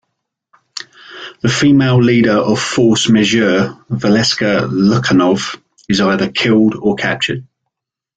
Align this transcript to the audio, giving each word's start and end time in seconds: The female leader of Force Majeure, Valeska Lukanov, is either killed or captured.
The 1.41 1.47
female 1.49 2.01
leader 2.01 2.35
of 2.35 2.59
Force 2.59 3.07
Majeure, 3.07 3.77
Valeska 3.91 4.67
Lukanov, 4.67 5.61
is 5.87 6.01
either 6.01 6.31
killed 6.31 6.73
or 6.73 6.95
captured. 6.95 7.45